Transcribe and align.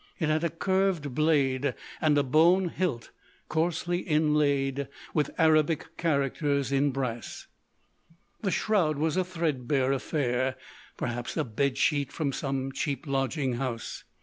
It 0.17 0.29
had 0.29 0.43
a 0.43 0.49
curved 0.49 1.13
blade 1.13 1.75
and 2.01 2.17
a 2.17 2.23
bone 2.23 2.69
hilt 2.69 3.11
coarsely 3.49 3.99
inlaid 3.99 4.87
with 5.13 5.29
Arabic 5.37 5.95
characters 5.97 6.71
in 6.71 6.89
brass. 6.89 7.45
The 8.41 8.49
shroud 8.49 8.97
was 8.97 9.15
a 9.15 9.23
threadbare 9.23 9.91
affair—perhaps 9.91 11.37
a 11.37 11.43
bed 11.43 11.77
sheet 11.77 12.11
from 12.11 12.33
some 12.33 12.71
cheap 12.71 13.05
lodging 13.05 13.57
house. 13.57 14.03